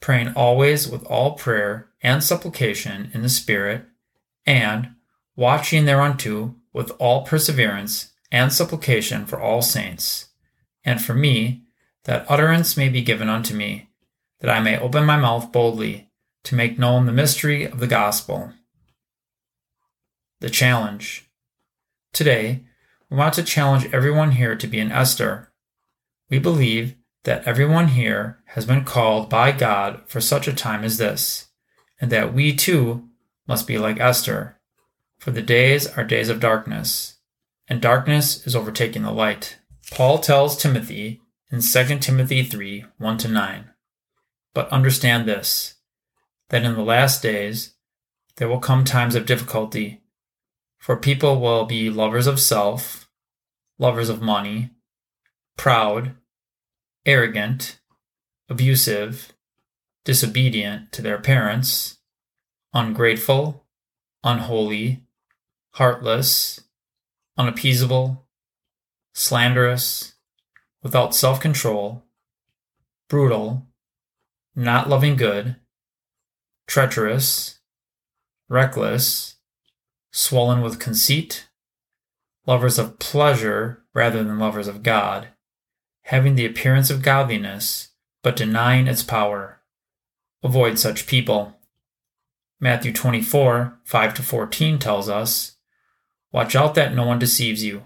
praying 0.00 0.32
always 0.34 0.88
with 0.88 1.04
all 1.04 1.32
prayer 1.32 1.88
and 2.02 2.22
supplication 2.22 3.10
in 3.14 3.22
the 3.22 3.28
Spirit 3.28 3.84
and 4.46 4.90
watching 5.36 5.84
thereunto 5.84 6.54
with 6.72 6.90
all 6.98 7.24
perseverance 7.24 8.12
and 8.30 8.52
supplication 8.52 9.26
for 9.26 9.40
all 9.40 9.62
saints, 9.62 10.28
and 10.84 11.02
for 11.02 11.14
me, 11.14 11.62
that 12.04 12.26
utterance 12.28 12.76
may 12.76 12.88
be 12.88 13.02
given 13.02 13.28
unto 13.28 13.54
me, 13.54 13.90
that 14.40 14.50
I 14.50 14.60
may 14.60 14.78
open 14.78 15.04
my 15.04 15.16
mouth 15.16 15.50
boldly 15.52 16.10
to 16.44 16.54
make 16.54 16.78
known 16.78 17.06
the 17.06 17.12
mystery 17.12 17.64
of 17.64 17.80
the 17.80 17.86
gospel. 17.86 18.52
The 20.40 20.50
challenge. 20.50 21.28
Today, 22.12 22.64
we 23.10 23.16
want 23.16 23.34
to 23.34 23.42
challenge 23.42 23.88
everyone 23.92 24.32
here 24.32 24.54
to 24.56 24.66
be 24.66 24.78
an 24.78 24.92
Esther. 24.92 25.52
We 26.30 26.38
believe 26.38 26.94
that 27.24 27.46
everyone 27.46 27.88
here 27.88 28.38
has 28.46 28.64
been 28.64 28.84
called 28.84 29.28
by 29.28 29.52
God 29.52 30.02
for 30.06 30.20
such 30.20 30.48
a 30.48 30.52
time 30.52 30.84
as 30.84 30.98
this, 30.98 31.48
and 32.00 32.10
that 32.10 32.32
we 32.32 32.54
too 32.54 33.08
must 33.46 33.66
be 33.66 33.78
like 33.78 34.00
Esther, 34.00 34.58
for 35.18 35.30
the 35.30 35.42
days 35.42 35.86
are 35.86 36.04
days 36.04 36.28
of 36.28 36.40
darkness, 36.40 37.16
and 37.68 37.80
darkness 37.80 38.46
is 38.46 38.54
overtaking 38.54 39.02
the 39.02 39.10
light. 39.10 39.58
Paul 39.90 40.18
tells 40.18 40.56
Timothy 40.56 41.20
in 41.50 41.60
2 41.60 41.98
Timothy 41.98 42.42
3 42.42 42.84
1 42.98 43.18
to 43.18 43.28
9. 43.28 43.70
But 44.54 44.68
understand 44.70 45.26
this, 45.26 45.74
that 46.50 46.64
in 46.64 46.74
the 46.74 46.82
last 46.82 47.22
days 47.22 47.74
there 48.36 48.48
will 48.48 48.60
come 48.60 48.84
times 48.84 49.14
of 49.14 49.26
difficulty, 49.26 50.02
for 50.78 50.96
people 50.96 51.40
will 51.40 51.64
be 51.64 51.90
lovers 51.90 52.26
of 52.26 52.38
self, 52.38 53.08
lovers 53.78 54.08
of 54.08 54.22
money, 54.22 54.70
proud, 55.56 56.14
arrogant, 57.08 57.80
abusive, 58.50 59.32
disobedient 60.04 60.92
to 60.92 61.00
their 61.00 61.18
parents 61.18 61.96
ungrateful, 62.74 63.64
unholy, 64.22 65.02
heartless, 65.72 66.60
unappeasable, 67.38 68.26
slanderous, 69.14 70.16
without 70.82 71.14
self 71.14 71.40
control, 71.40 72.04
brutal, 73.08 73.66
not 74.54 74.88
loving 74.88 75.16
good, 75.16 75.56
treacherous, 76.66 77.60
reckless, 78.50 79.36
swollen 80.12 80.60
with 80.60 80.78
conceit, 80.78 81.48
lovers 82.46 82.78
of 82.78 82.98
pleasure 82.98 83.82
rather 83.94 84.22
than 84.22 84.38
lovers 84.38 84.68
of 84.68 84.82
God, 84.82 85.28
having 86.08 86.36
the 86.36 86.46
appearance 86.46 86.88
of 86.88 87.02
godliness, 87.02 87.90
but 88.22 88.34
denying 88.34 88.86
its 88.86 89.02
power. 89.02 89.60
Avoid 90.42 90.78
such 90.78 91.06
people. 91.06 91.58
Matthew 92.58 92.94
24, 92.94 93.78
5 93.84 94.14
to 94.14 94.22
14 94.22 94.78
tells 94.78 95.10
us, 95.10 95.56
Watch 96.32 96.56
out 96.56 96.74
that 96.76 96.94
no 96.94 97.04
one 97.04 97.18
deceives 97.18 97.62
you, 97.62 97.84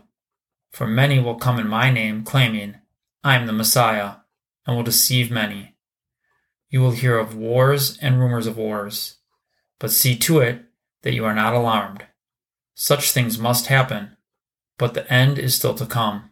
for 0.71 0.87
many 0.87 1.19
will 1.19 1.35
come 1.35 1.59
in 1.59 1.67
my 1.67 1.91
name, 1.91 2.23
claiming, 2.23 2.76
I 3.25 3.35
am 3.35 3.49
the 3.49 3.52
Messiah, 3.52 4.19
and 4.67 4.76
will 4.76 4.85
deceive 4.85 5.33
many. 5.33 5.75
You 6.71 6.81
will 6.81 6.93
hear 6.93 7.19
of 7.19 7.35
wars 7.35 7.99
and 8.00 8.21
rumors 8.21 8.47
of 8.47 8.57
wars, 8.57 9.17
but 9.81 9.91
see 9.91 10.14
to 10.19 10.38
it 10.38 10.62
that 11.02 11.12
you 11.12 11.25
are 11.25 11.35
not 11.35 11.55
alarmed. 11.55 12.07
Such 12.76 13.11
things 13.11 13.37
must 13.37 13.67
happen, 13.67 14.17
but 14.79 14.95
the 14.95 15.12
end 15.12 15.41
is 15.41 15.57
still 15.57 15.75
to 15.75 15.87
come. 15.87 16.32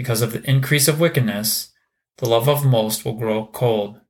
Because 0.00 0.22
of 0.22 0.32
the 0.32 0.42
increase 0.48 0.88
of 0.88 0.98
wickedness, 0.98 1.74
the 2.16 2.26
love 2.26 2.48
of 2.48 2.64
most 2.64 3.04
will 3.04 3.12
grow 3.12 3.44
cold. 3.44 4.00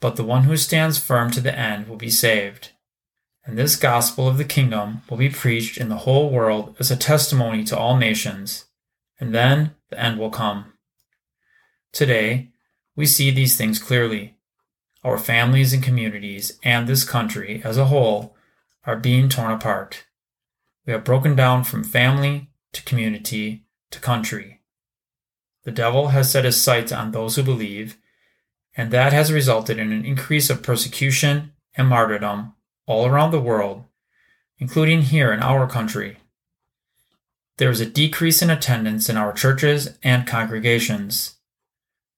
But 0.00 0.16
the 0.16 0.24
one 0.24 0.44
who 0.44 0.56
stands 0.56 0.96
firm 0.96 1.30
to 1.32 1.40
the 1.42 1.54
end 1.54 1.86
will 1.86 1.98
be 1.98 2.08
saved. 2.08 2.70
And 3.44 3.58
this 3.58 3.76
gospel 3.76 4.26
of 4.26 4.38
the 4.38 4.44
kingdom 4.46 5.02
will 5.10 5.18
be 5.18 5.28
preached 5.28 5.76
in 5.76 5.90
the 5.90 5.98
whole 6.06 6.30
world 6.30 6.76
as 6.80 6.90
a 6.90 6.96
testimony 6.96 7.62
to 7.64 7.76
all 7.76 7.98
nations, 7.98 8.70
and 9.20 9.34
then 9.34 9.74
the 9.90 10.00
end 10.00 10.18
will 10.18 10.30
come. 10.30 10.72
Today, 11.92 12.48
we 12.96 13.04
see 13.04 13.30
these 13.30 13.58
things 13.58 13.78
clearly. 13.78 14.38
Our 15.04 15.18
families 15.18 15.74
and 15.74 15.82
communities 15.82 16.58
and 16.64 16.88
this 16.88 17.04
country 17.04 17.60
as 17.66 17.76
a 17.76 17.92
whole 17.92 18.34
are 18.86 18.96
being 18.96 19.28
torn 19.28 19.52
apart. 19.52 20.06
We 20.86 20.94
have 20.94 21.04
broken 21.04 21.36
down 21.36 21.64
from 21.64 21.84
family 21.84 22.48
to 22.72 22.82
community 22.82 23.66
to 23.90 24.00
country. 24.00 24.59
The 25.64 25.72
devil 25.72 26.08
has 26.08 26.30
set 26.30 26.44
his 26.44 26.60
sights 26.60 26.92
on 26.92 27.10
those 27.10 27.36
who 27.36 27.42
believe, 27.42 27.96
and 28.76 28.90
that 28.90 29.12
has 29.12 29.32
resulted 29.32 29.78
in 29.78 29.92
an 29.92 30.04
increase 30.04 30.48
of 30.48 30.62
persecution 30.62 31.52
and 31.74 31.88
martyrdom 31.88 32.54
all 32.86 33.06
around 33.06 33.30
the 33.30 33.40
world, 33.40 33.84
including 34.58 35.02
here 35.02 35.32
in 35.32 35.40
our 35.40 35.66
country. 35.68 36.16
There 37.58 37.70
is 37.70 37.80
a 37.80 37.86
decrease 37.86 38.40
in 38.40 38.48
attendance 38.48 39.10
in 39.10 39.18
our 39.18 39.32
churches 39.32 39.98
and 40.02 40.26
congregations. 40.26 41.36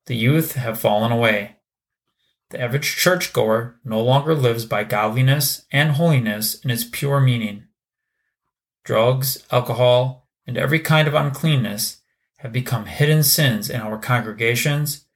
The 0.07 0.15
youth 0.15 0.55
have 0.55 0.79
fallen 0.79 1.11
away. 1.11 1.57
The 2.51 2.61
average 2.61 2.97
churchgoer 2.97 3.81
no 3.85 4.01
longer 4.01 4.35
lives 4.35 4.67
by 4.67 4.85
godliness 4.85 5.65
and 5.73 5.93
holiness 5.93 6.55
in 6.63 6.71
its 6.71 6.85
pure 6.85 7.19
meaning. 7.19 7.65
Drugs, 8.85 9.45
alcohol, 9.51 10.29
and 10.47 10.57
every 10.57 10.79
kind 10.79 11.09
of 11.09 11.15
uncleanness 11.15 12.02
have 12.43 12.53
become 12.53 12.87
hidden 12.87 13.23
sins 13.23 13.71
in 13.71 13.81
our 13.81 13.97
congregations 13.97 15.07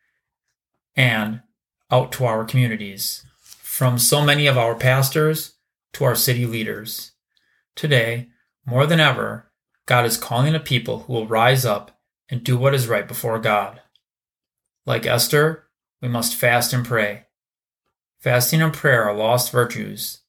and 0.94 1.42
out 1.90 2.12
to 2.12 2.24
our 2.24 2.44
communities. 2.44 3.24
From 3.40 3.98
so 3.98 4.22
many 4.22 4.46
of 4.46 4.56
our 4.56 4.76
pastors 4.76 5.54
to 5.94 6.04
our 6.04 6.14
city 6.14 6.46
leaders. 6.46 7.12
Today, 7.74 8.28
more 8.64 8.86
than 8.86 9.00
ever, 9.00 9.50
God 9.86 10.06
is 10.06 10.16
calling 10.16 10.54
a 10.54 10.60
people 10.60 11.00
who 11.00 11.14
will 11.14 11.26
rise 11.26 11.64
up 11.64 11.98
and 12.28 12.44
do 12.44 12.56
what 12.56 12.74
is 12.74 12.86
right 12.86 13.08
before 13.08 13.40
God. 13.40 13.82
Like 14.86 15.04
Esther, 15.04 15.64
we 16.00 16.06
must 16.06 16.36
fast 16.36 16.72
and 16.72 16.86
pray. 16.86 17.24
Fasting 18.20 18.62
and 18.62 18.72
prayer 18.72 19.02
are 19.02 19.16
lost 19.16 19.50
virtues. 19.50 20.20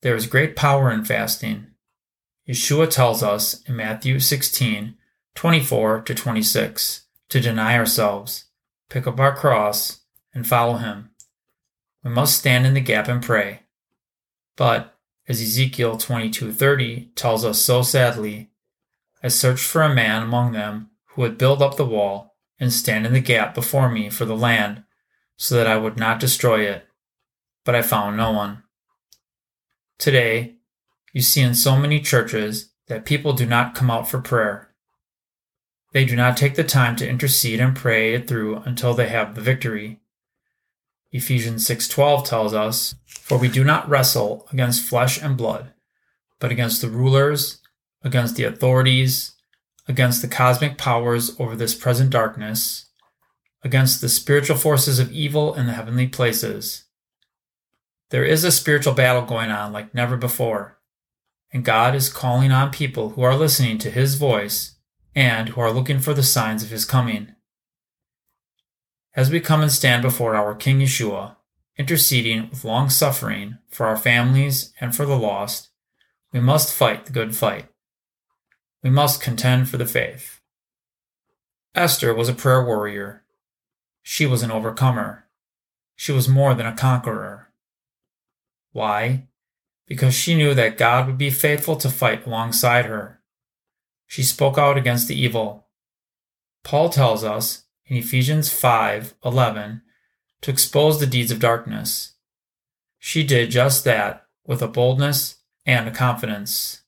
There 0.00 0.16
is 0.16 0.26
great 0.26 0.56
power 0.56 0.90
in 0.90 1.04
fasting. 1.04 1.66
Yeshua 2.48 2.88
tells 2.88 3.22
us 3.22 3.62
in 3.68 3.76
Matthew 3.76 4.18
16, 4.18 4.96
24 5.34 6.02
to 6.02 6.14
26, 6.14 7.06
to 7.28 7.40
deny 7.40 7.76
ourselves, 7.76 8.46
pick 8.88 9.06
up 9.06 9.18
our 9.18 9.34
cross, 9.34 10.00
and 10.34 10.46
follow 10.46 10.76
him. 10.76 11.10
We 12.04 12.10
must 12.10 12.38
stand 12.38 12.66
in 12.66 12.74
the 12.74 12.80
gap 12.80 13.08
and 13.08 13.22
pray. 13.22 13.60
But, 14.56 14.96
as 15.28 15.40
Ezekiel 15.40 15.96
22:30 15.96 17.14
tells 17.14 17.44
us 17.44 17.60
so 17.60 17.82
sadly, 17.82 18.50
I 19.22 19.28
searched 19.28 19.64
for 19.64 19.82
a 19.82 19.94
man 19.94 20.22
among 20.22 20.52
them 20.52 20.90
who 21.08 21.22
would 21.22 21.38
build 21.38 21.62
up 21.62 21.76
the 21.76 21.86
wall 21.86 22.36
and 22.58 22.72
stand 22.72 23.06
in 23.06 23.12
the 23.12 23.20
gap 23.20 23.54
before 23.54 23.88
me 23.88 24.10
for 24.10 24.24
the 24.24 24.36
land, 24.36 24.84
so 25.36 25.54
that 25.54 25.66
I 25.66 25.76
would 25.76 25.96
not 25.96 26.20
destroy 26.20 26.62
it 26.62 26.88
but 27.64 27.74
I 27.74 27.82
found 27.82 28.16
no 28.16 28.32
one. 28.32 28.62
Today, 29.98 30.56
you 31.12 31.22
see 31.22 31.42
in 31.42 31.54
so 31.54 31.76
many 31.76 32.00
churches 32.00 32.72
that 32.88 33.04
people 33.04 33.32
do 33.32 33.46
not 33.46 33.74
come 33.74 33.90
out 33.90 34.08
for 34.08 34.20
prayer. 34.20 34.71
They 35.92 36.06
do 36.06 36.16
not 36.16 36.38
take 36.38 36.54
the 36.54 36.64
time 36.64 36.96
to 36.96 37.08
intercede 37.08 37.60
and 37.60 37.76
pray 37.76 38.14
it 38.14 38.26
through 38.26 38.62
until 38.64 38.94
they 38.94 39.08
have 39.08 39.34
the 39.34 39.42
victory. 39.42 40.00
Ephesians 41.10 41.66
6:12 41.66 42.24
tells 42.24 42.54
us, 42.54 42.94
"For 43.06 43.36
we 43.36 43.48
do 43.48 43.62
not 43.62 43.88
wrestle 43.88 44.48
against 44.50 44.82
flesh 44.82 45.20
and 45.20 45.36
blood, 45.36 45.74
but 46.40 46.50
against 46.50 46.80
the 46.80 46.88
rulers, 46.88 47.58
against 48.02 48.36
the 48.36 48.44
authorities, 48.44 49.32
against 49.86 50.22
the 50.22 50.28
cosmic 50.28 50.78
powers 50.78 51.38
over 51.38 51.54
this 51.54 51.74
present 51.74 52.08
darkness, 52.08 52.86
against 53.62 54.00
the 54.00 54.08
spiritual 54.08 54.56
forces 54.56 54.98
of 54.98 55.12
evil 55.12 55.54
in 55.54 55.66
the 55.66 55.74
heavenly 55.74 56.08
places." 56.08 56.84
There 58.08 58.24
is 58.24 58.44
a 58.44 58.52
spiritual 58.52 58.94
battle 58.94 59.22
going 59.22 59.50
on 59.50 59.72
like 59.72 59.94
never 59.94 60.16
before, 60.16 60.78
and 61.52 61.64
God 61.64 61.94
is 61.94 62.08
calling 62.08 62.50
on 62.50 62.70
people 62.70 63.10
who 63.10 63.22
are 63.22 63.36
listening 63.36 63.76
to 63.78 63.90
His 63.90 64.14
voice 64.14 64.71
and 65.14 65.50
who 65.50 65.60
are 65.60 65.72
looking 65.72 65.98
for 65.98 66.14
the 66.14 66.22
signs 66.22 66.62
of 66.62 66.70
His 66.70 66.84
coming. 66.84 67.34
As 69.14 69.30
we 69.30 69.40
come 69.40 69.60
and 69.60 69.70
stand 69.70 70.02
before 70.02 70.34
our 70.34 70.54
King 70.54 70.80
Yeshua, 70.80 71.36
interceding 71.76 72.48
with 72.50 72.64
long 72.64 72.88
suffering 72.88 73.58
for 73.68 73.86
our 73.86 73.96
families 73.96 74.72
and 74.80 74.94
for 74.94 75.04
the 75.04 75.18
lost, 75.18 75.70
we 76.32 76.40
must 76.40 76.72
fight 76.72 77.06
the 77.06 77.12
good 77.12 77.36
fight. 77.36 77.66
We 78.82 78.90
must 78.90 79.20
contend 79.20 79.68
for 79.68 79.76
the 79.76 79.86
faith. 79.86 80.40
Esther 81.74 82.12
was 82.14 82.28
a 82.28 82.34
prayer 82.34 82.64
warrior. 82.64 83.22
She 84.02 84.26
was 84.26 84.42
an 84.42 84.50
overcomer. 84.50 85.26
She 85.94 86.12
was 86.12 86.28
more 86.28 86.54
than 86.54 86.66
a 86.66 86.74
conqueror. 86.74 87.48
Why? 88.72 89.28
Because 89.86 90.14
she 90.14 90.34
knew 90.34 90.54
that 90.54 90.78
God 90.78 91.06
would 91.06 91.18
be 91.18 91.30
faithful 91.30 91.76
to 91.76 91.90
fight 91.90 92.26
alongside 92.26 92.86
her. 92.86 93.21
She 94.12 94.22
spoke 94.22 94.58
out 94.58 94.76
against 94.76 95.08
the 95.08 95.18
evil. 95.18 95.68
Paul 96.64 96.90
tells 96.90 97.24
us 97.24 97.64
in 97.86 97.96
Ephesians 97.96 98.50
5:11 98.50 99.80
to 100.42 100.50
expose 100.50 101.00
the 101.00 101.06
deeds 101.06 101.30
of 101.30 101.40
darkness. 101.40 102.12
She 102.98 103.24
did 103.24 103.50
just 103.50 103.84
that 103.84 104.26
with 104.44 104.60
a 104.60 104.68
boldness 104.68 105.36
and 105.64 105.88
a 105.88 105.90
confidence. 105.90 106.82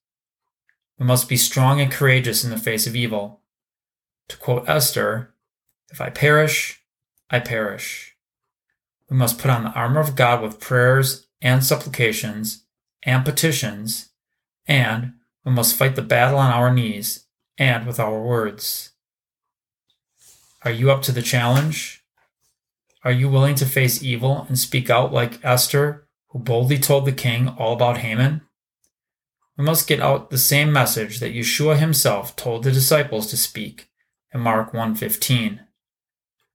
We 0.99 1.07
must 1.07 1.27
be 1.27 1.39
strong 1.39 1.81
and 1.81 1.91
courageous 1.91 2.45
in 2.45 2.51
the 2.51 2.59
face 2.59 2.87
of 2.87 2.95
evil. 2.95 3.41
To 4.29 4.37
quote 4.37 4.69
Esther, 4.69 5.35
if 5.91 6.03
I 6.03 6.11
perish, 6.11 6.83
I 7.31 7.41
perish. 7.41 8.19
We 9.09 9.17
must 9.17 9.39
put 9.39 9.51
on 9.51 9.65
the 9.65 9.71
armor 9.71 10.01
of 10.01 10.15
God 10.15 10.43
with 10.43 10.61
prayers 10.61 11.27
and 11.41 11.65
supplications 11.65 12.67
and 13.03 13.25
petitions, 13.25 14.11
and 14.67 15.15
we 15.45 15.53
must 15.53 15.77
fight 15.77 15.97
the 15.97 16.03
battle 16.03 16.39
on 16.39 16.51
our 16.51 16.73
knees 16.73 17.27
and 17.59 17.87
with 17.87 18.01
our 18.01 18.23
words. 18.23 18.93
Are 20.63 20.71
you 20.71 20.91
up 20.91 21.03
to 21.03 21.13
the 21.13 21.23
challenge? 21.23 22.03
Are 23.05 23.13
you 23.13 23.29
willing 23.29 23.55
to 23.57 23.67
face 23.67 24.03
evil 24.03 24.47
and 24.49 24.59
speak 24.59 24.89
out 24.89 25.13
like 25.13 25.45
Esther, 25.45 26.09
who 26.29 26.39
boldly 26.39 26.79
told 26.79 27.05
the 27.05 27.13
king 27.13 27.49
all 27.49 27.75
about 27.75 27.99
Haman? 27.99 28.41
We 29.59 29.65
must 29.65 29.87
get 29.87 30.01
out 30.01 30.31
the 30.31 30.39
same 30.39 30.73
message 30.73 31.21
that 31.21 31.35
Yeshua 31.35 31.77
himself 31.77 32.35
told 32.35 32.65
the 32.65 32.73
disciples 32.73 33.29
to 33.29 33.37
speak 33.37 33.91
in 34.33 34.41
Mark 34.41 34.73
1:15. 34.73 35.61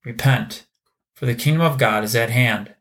Repent, 0.04 0.65
for 1.13 1.25
the 1.25 1.36
kingdom 1.36 1.62
of 1.62 1.78
God 1.78 2.04
is 2.04 2.15
at 2.15 2.30
hand. 2.32 2.75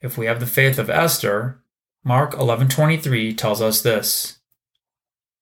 If 0.00 0.18
we 0.18 0.26
have 0.26 0.38
the 0.38 0.46
faith 0.46 0.78
of 0.78 0.90
Esther, 0.90 1.64
Mark 2.04 2.34
11:23 2.34 3.34
tells 3.34 3.62
us 3.62 3.80
this. 3.80 4.39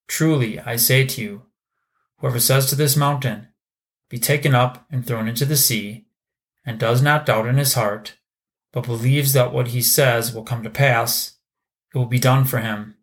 Truly, 0.09 0.59
I 0.59 0.77
say 0.77 1.07
to 1.07 1.23
you, 1.23 1.43
whoever 2.19 2.41
says 2.41 2.67
to 2.67 2.75
this 2.75 2.97
mountain, 2.97 3.49
be 4.09 4.19
taken 4.19 4.55
up 4.55 4.87
and 4.91 5.07
thrown 5.07 5.29
into 5.29 5.45
the 5.45 5.57
sea, 5.57 6.07
and 6.65 6.79
does 6.79 7.01
not 7.01 7.27
doubt 7.27 7.47
in 7.47 7.57
his 7.57 7.75
heart, 7.75 8.19
but 8.73 8.87
believes 8.87 9.33
that 9.35 9.53
what 9.53 9.69
he 9.69 9.83
says 9.83 10.35
will 10.35 10.43
come 10.43 10.63
to 10.63 10.71
pass, 10.71 11.39
it 11.95 11.99
will 11.99 12.07
be 12.07 12.19
done 12.19 12.45
for 12.45 12.59
him. 12.59 12.97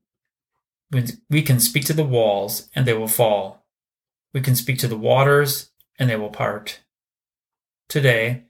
We 1.30 1.42
can 1.42 1.60
speak 1.60 1.86
to 1.86 1.94
the 1.94 2.04
walls, 2.04 2.70
and 2.76 2.86
they 2.86 2.94
will 2.94 3.08
fall. 3.08 3.66
We 4.34 4.42
can 4.42 4.56
speak 4.56 4.80
to 4.80 4.88
the 4.88 4.98
waters, 4.98 5.72
and 5.98 6.10
they 6.10 6.16
will 6.16 6.30
part. 6.30 6.82
Today, 7.88 8.44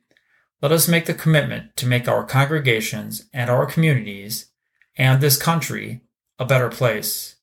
let 0.62 0.72
us 0.72 0.88
make 0.88 1.06
the 1.06 1.14
commitment 1.14 1.76
to 1.78 1.86
make 1.86 2.08
our 2.08 2.24
congregations 2.24 3.28
and 3.34 3.50
our 3.50 3.66
communities 3.66 4.52
and 4.98 5.22
this 5.22 5.38
country 5.38 6.02
a 6.40 6.46
better 6.46 6.70
place. 6.70 7.35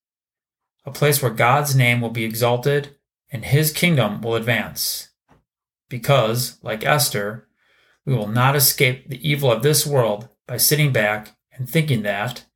A 0.84 0.90
place 0.90 1.22
where 1.22 1.30
God's 1.30 1.76
name 1.76 2.00
will 2.00 2.10
be 2.10 2.24
exalted 2.24 2.96
and 3.30 3.44
his 3.44 3.72
kingdom 3.72 4.20
will 4.20 4.34
advance. 4.34 5.10
Because, 5.88 6.58
like 6.62 6.84
Esther, 6.84 7.48
we 8.04 8.14
will 8.14 8.28
not 8.28 8.56
escape 8.56 9.08
the 9.08 9.28
evil 9.28 9.50
of 9.50 9.62
this 9.62 9.86
world 9.86 10.28
by 10.46 10.56
sitting 10.56 10.92
back 10.92 11.36
and 11.52 11.68
thinking 11.68 12.02
that, 12.02 12.46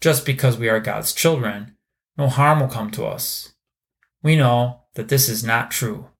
just 0.00 0.24
because 0.24 0.56
we 0.56 0.68
are 0.68 0.80
God's 0.80 1.12
children, 1.12 1.76
no 2.16 2.28
harm 2.28 2.60
will 2.60 2.68
come 2.68 2.90
to 2.92 3.04
us. 3.04 3.54
We 4.22 4.36
know 4.36 4.82
that 4.94 5.08
this 5.08 5.28
is 5.28 5.44
not 5.44 5.70
true 5.70 6.10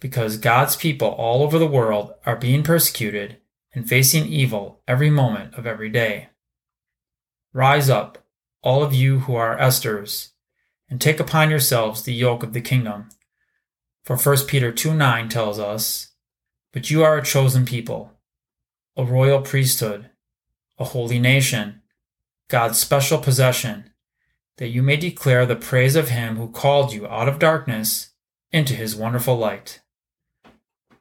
because 0.00 0.36
God's 0.36 0.74
people 0.74 1.08
all 1.08 1.42
over 1.42 1.58
the 1.58 1.66
world 1.66 2.12
are 2.26 2.36
being 2.36 2.64
persecuted 2.64 3.38
and 3.72 3.88
facing 3.88 4.26
evil 4.26 4.82
every 4.88 5.10
moment 5.10 5.54
of 5.54 5.66
every 5.66 5.88
day. 5.88 6.28
Rise 7.52 7.88
up, 7.88 8.18
all 8.62 8.82
of 8.82 8.92
you 8.92 9.20
who 9.20 9.36
are 9.36 9.58
Esther's, 9.58 10.31
and 10.92 11.00
take 11.00 11.18
upon 11.18 11.48
yourselves 11.48 12.02
the 12.02 12.12
yoke 12.12 12.42
of 12.42 12.52
the 12.52 12.60
kingdom. 12.60 13.08
For 14.04 14.14
1 14.14 14.46
Peter 14.46 14.70
2 14.70 14.92
9 14.92 15.30
tells 15.30 15.58
us, 15.58 16.12
But 16.70 16.90
you 16.90 17.02
are 17.02 17.16
a 17.16 17.24
chosen 17.24 17.64
people, 17.64 18.12
a 18.94 19.02
royal 19.02 19.40
priesthood, 19.40 20.10
a 20.78 20.84
holy 20.84 21.18
nation, 21.18 21.80
God's 22.50 22.78
special 22.78 23.16
possession, 23.16 23.90
that 24.58 24.68
you 24.68 24.82
may 24.82 24.98
declare 24.98 25.46
the 25.46 25.56
praise 25.56 25.96
of 25.96 26.10
him 26.10 26.36
who 26.36 26.50
called 26.50 26.92
you 26.92 27.06
out 27.06 27.26
of 27.26 27.38
darkness 27.38 28.10
into 28.50 28.74
his 28.74 28.94
wonderful 28.94 29.38
light. 29.38 29.80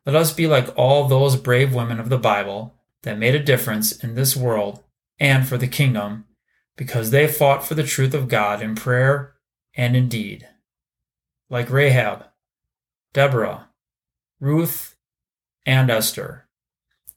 Let 0.06 0.16
us 0.16 0.32
be 0.32 0.48
like 0.48 0.70
all 0.78 1.10
those 1.10 1.36
brave 1.36 1.76
women 1.76 2.00
of 2.00 2.08
the 2.08 2.18
Bible 2.18 2.76
that 3.04 3.20
made 3.20 3.36
a 3.36 3.44
difference 3.44 3.92
in 3.92 4.16
this 4.16 4.38
world 4.38 4.86
and 5.20 5.46
for 5.46 5.58
the 5.58 5.68
kingdom 5.68 6.28
because 6.78 7.12
they 7.12 7.28
fought 7.28 7.68
for 7.68 7.76
the 7.76 7.84
truth 7.84 8.14
of 8.14 8.30
God 8.30 8.62
in 8.62 8.74
prayer 8.74 9.34
and 9.76 9.96
indeed. 9.96 10.48
Like 11.50 11.70
Rahab, 11.70 12.26
Deborah, 13.14 13.70
Ruth, 14.40 14.96
and 15.66 15.90
Esther, 15.90 16.48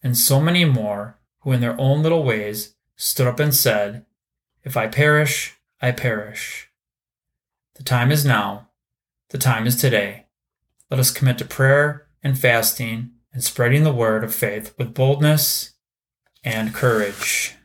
and 0.02 0.16
so 0.16 0.40
many 0.40 0.64
more 0.64 1.18
who, 1.40 1.52
in 1.52 1.60
their 1.60 1.78
own 1.80 2.02
little 2.02 2.24
ways, 2.24 2.74
stood 2.96 3.26
up 3.26 3.40
and 3.40 3.54
said, 3.54 4.04
If 4.62 4.76
I 4.76 4.88
perish, 4.88 5.56
I 5.80 5.92
perish. 5.92 6.70
The 7.74 7.82
time 7.82 8.12
is 8.12 8.24
now. 8.24 8.68
The 9.30 9.38
time 9.38 9.66
is 9.66 9.76
today. 9.76 10.26
Let 10.90 11.00
us 11.00 11.10
commit 11.10 11.38
to 11.38 11.44
prayer 11.44 12.06
and 12.22 12.38
fasting 12.38 13.12
and 13.32 13.42
spreading 13.42 13.82
the 13.82 13.92
word 13.92 14.22
of 14.22 14.34
faith 14.34 14.74
with 14.78 14.94
boldness 14.94 15.72
and 16.44 16.74
courage. 16.74 17.56